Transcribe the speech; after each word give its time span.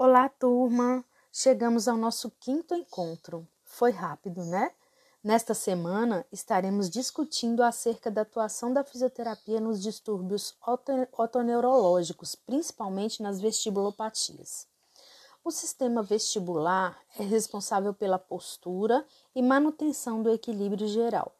Olá, 0.00 0.28
turma! 0.28 1.04
Chegamos 1.32 1.88
ao 1.88 1.96
nosso 1.96 2.30
quinto 2.38 2.72
encontro. 2.72 3.44
Foi 3.64 3.90
rápido, 3.90 4.44
né? 4.44 4.70
Nesta 5.24 5.54
semana 5.54 6.24
estaremos 6.30 6.88
discutindo 6.88 7.64
acerca 7.64 8.08
da 8.08 8.20
atuação 8.20 8.72
da 8.72 8.84
fisioterapia 8.84 9.58
nos 9.58 9.82
distúrbios 9.82 10.54
otoneurológicos, 11.12 12.36
principalmente 12.36 13.20
nas 13.20 13.40
vestibulopatias. 13.40 14.68
O 15.44 15.50
sistema 15.50 16.00
vestibular 16.00 16.96
é 17.18 17.24
responsável 17.24 17.92
pela 17.92 18.20
postura 18.20 19.04
e 19.34 19.42
manutenção 19.42 20.22
do 20.22 20.30
equilíbrio 20.30 20.86
geral. 20.86 21.34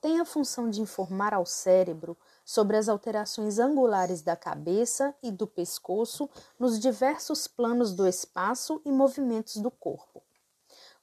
Tem 0.00 0.18
a 0.18 0.24
função 0.24 0.68
de 0.68 0.80
informar 0.80 1.32
ao 1.32 1.46
cérebro 1.46 2.16
sobre 2.44 2.76
as 2.76 2.88
alterações 2.88 3.58
angulares 3.58 4.22
da 4.22 4.36
cabeça 4.36 5.14
e 5.22 5.30
do 5.30 5.46
pescoço 5.46 6.28
nos 6.58 6.78
diversos 6.78 7.46
planos 7.46 7.94
do 7.94 8.06
espaço 8.06 8.80
e 8.84 8.92
movimentos 8.92 9.56
do 9.56 9.70
corpo. 9.70 10.22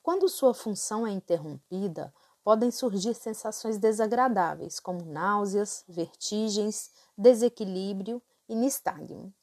Quando 0.04 0.30
sua 0.30 0.54
função 0.54 1.06
é 1.06 1.12
interrompida, 1.12 2.14
podem 2.44 2.72
surgir 2.72 3.14
sensações 3.14 3.78
desagradáveis, 3.78 4.80
como 4.80 5.06
náuseas, 5.06 5.84
vertigens, 5.88 6.92
desequilíbrio 7.18 8.22
e 8.50 8.56
nistagmo. 8.56 9.34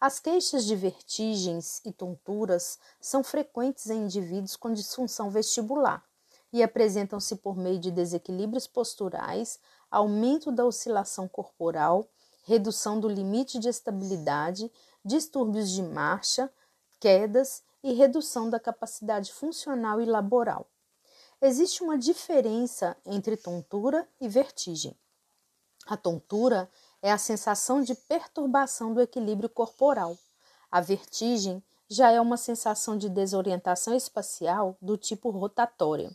As 0.00 0.18
queixas 0.18 0.64
de 0.64 0.74
vertigens 0.74 1.80
e 1.84 1.92
tonturas 1.92 2.78
são 3.00 3.22
frequentes 3.22 3.88
em 3.88 4.02
indivíduos 4.02 4.56
com 4.56 4.72
disfunção 4.72 5.30
vestibular 5.30 6.04
e 6.52 6.62
apresentam-se 6.62 7.36
por 7.36 7.56
meio 7.56 7.78
de 7.78 7.90
desequilíbrios 7.90 8.66
posturais, 8.66 9.60
aumento 9.92 10.50
da 10.50 10.64
oscilação 10.64 11.28
corporal, 11.28 12.08
redução 12.44 12.98
do 12.98 13.08
limite 13.08 13.58
de 13.58 13.68
estabilidade, 13.68 14.72
distúrbios 15.04 15.70
de 15.70 15.82
marcha, 15.82 16.50
quedas 16.98 17.62
e 17.84 17.92
redução 17.92 18.48
da 18.48 18.58
capacidade 18.58 19.32
funcional 19.32 20.00
e 20.00 20.06
laboral. 20.06 20.66
Existe 21.40 21.82
uma 21.82 21.98
diferença 21.98 22.96
entre 23.04 23.36
tontura 23.36 24.08
e 24.20 24.28
vertigem. 24.28 24.96
A 25.86 25.96
tontura 25.96 26.70
é 27.02 27.10
a 27.10 27.18
sensação 27.18 27.82
de 27.82 27.94
perturbação 27.94 28.94
do 28.94 29.00
equilíbrio 29.00 29.48
corporal. 29.48 30.16
A 30.70 30.80
vertigem 30.80 31.62
já 31.88 32.10
é 32.10 32.20
uma 32.20 32.36
sensação 32.36 32.96
de 32.96 33.08
desorientação 33.08 33.94
espacial 33.94 34.76
do 34.80 34.96
tipo 34.96 35.28
rotatória. 35.30 36.10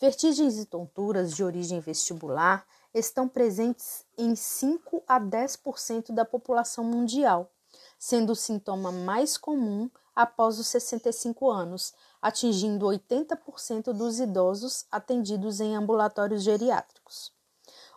Vertigens 0.00 0.56
e 0.56 0.64
tonturas 0.64 1.34
de 1.34 1.42
origem 1.42 1.80
vestibular 1.80 2.64
estão 2.94 3.26
presentes 3.26 4.04
em 4.16 4.36
5 4.36 5.02
a 5.08 5.20
10% 5.20 6.12
da 6.12 6.24
população 6.24 6.84
mundial, 6.84 7.50
sendo 7.98 8.30
o 8.30 8.36
sintoma 8.36 8.92
mais 8.92 9.36
comum 9.36 9.90
após 10.14 10.56
os 10.60 10.68
65 10.68 11.50
anos, 11.50 11.92
atingindo 12.22 12.86
80% 12.86 13.92
dos 13.92 14.20
idosos 14.20 14.86
atendidos 14.88 15.58
em 15.58 15.74
ambulatórios 15.74 16.44
geriátricos. 16.44 17.32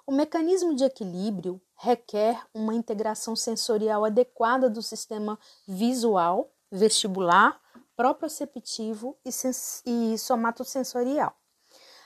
O 0.05 0.11
mecanismo 0.11 0.73
de 0.75 0.83
equilíbrio 0.83 1.61
requer 1.75 2.43
uma 2.51 2.73
integração 2.73 3.35
sensorial 3.35 4.05
adequada 4.05 4.67
do 4.67 4.81
sistema 4.81 5.37
visual, 5.67 6.51
vestibular, 6.71 7.61
proprioceptivo 7.95 9.15
e, 9.23 10.17
somatosensorial. 10.17 11.35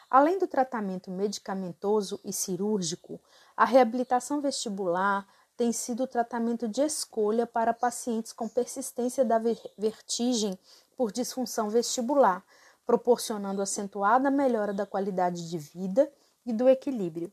Além 0.10 0.38
do 0.38 0.48
tratamento 0.48 1.10
medicamentoso 1.10 2.20
e 2.24 2.32
cirúrgico, 2.32 3.20
a 3.56 3.66
reabilitação 3.66 4.42
vestibular 4.42 5.28
tem 5.58 5.72
sido 5.72 6.04
o 6.04 6.08
tratamento 6.08 6.68
de 6.68 6.82
escolha 6.82 7.48
para 7.48 7.74
pacientes 7.74 8.34
com 8.34 8.48
persistência 8.48 9.24
da 9.24 9.40
vertigem 9.78 10.60
por 10.96 11.12
disfunção 11.12 11.70
vestibular, 11.70 12.44
proporcionando 12.86 13.62
acentuada 13.62 14.30
melhora 14.30 14.74
da 14.74 14.86
qualidade 14.86 15.50
de 15.50 15.58
vida 15.58 16.12
e 16.46 16.54
do 16.54 16.70
equilíbrio. 16.70 17.32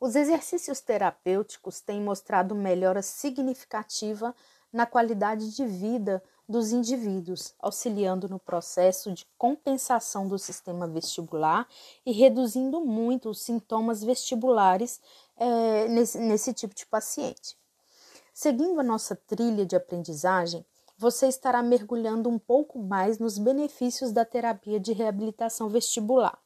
Os 0.00 0.14
exercícios 0.14 0.80
terapêuticos 0.80 1.80
têm 1.80 2.00
mostrado 2.00 2.54
melhora 2.54 3.02
significativa 3.02 4.34
na 4.72 4.86
qualidade 4.86 5.54
de 5.54 5.66
vida 5.66 6.22
dos 6.48 6.72
indivíduos, 6.72 7.54
auxiliando 7.60 8.28
no 8.28 8.38
processo 8.38 9.12
de 9.12 9.26
compensação 9.36 10.26
do 10.26 10.38
sistema 10.38 10.86
vestibular 10.86 11.68
e 12.06 12.12
reduzindo 12.12 12.80
muito 12.80 13.28
os 13.28 13.42
sintomas 13.42 14.02
vestibulares 14.02 15.00
é, 15.36 15.88
nesse, 15.88 16.18
nesse 16.18 16.54
tipo 16.54 16.74
de 16.74 16.86
paciente. 16.86 17.56
Seguindo 18.32 18.80
a 18.80 18.84
nossa 18.84 19.14
trilha 19.14 19.66
de 19.66 19.76
aprendizagem, 19.76 20.64
você 20.96 21.28
estará 21.28 21.62
mergulhando 21.62 22.28
um 22.28 22.38
pouco 22.38 22.78
mais 22.78 23.18
nos 23.18 23.36
benefícios 23.38 24.10
da 24.10 24.24
terapia 24.24 24.80
de 24.80 24.92
reabilitação 24.92 25.68
vestibular. 25.68 26.38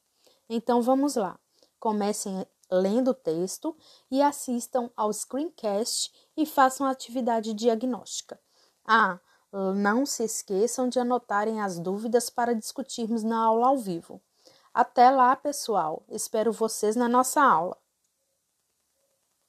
Então 0.49 0.83
vamos 0.83 1.17
lá. 1.17 1.39
Comecem 1.79 2.47
lendo 2.71 3.13
o 3.13 3.15
texto 3.15 3.77
e 4.11 4.21
assistam 4.21 4.91
ao 4.97 5.13
screencast 5.13 6.13
e 6.37 6.45
façam 6.45 6.87
a 6.87 6.91
atividade 6.91 7.55
diagnóstica. 7.55 8.39
Ah, 8.85 9.21
não 9.53 10.07
se 10.07 10.25
esqueçam 10.25 10.89
de 10.89 10.99
anotarem 10.99 11.61
as 11.61 11.79
dúvidas 11.79 12.31
para 12.31 12.55
discutirmos 12.55 13.23
na 13.23 13.39
aula 13.39 13.69
ao 13.69 13.79
vivo. 13.79 14.21
Até 14.73 15.11
lá, 15.11 15.37
pessoal. 15.37 16.03
Espero 16.09 16.53
vocês 16.53 16.97
na 16.97 17.09
nossa 17.09 17.43
aula. 17.43 17.77